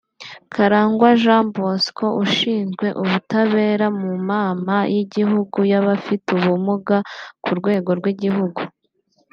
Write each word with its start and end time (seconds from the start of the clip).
Karangwa 0.53 1.09
Jeano 1.21 1.51
Bosco 1.57 2.05
ushinzwe 2.23 2.87
ubutabera 3.01 3.87
mu 4.01 4.11
Mama 4.29 4.75
y’igihugu 4.93 5.57
y’abafite 5.71 6.27
ubumuga 6.37 6.97
ku 7.43 7.51
rwego 7.59 7.91
rw’igihugu 7.99 8.61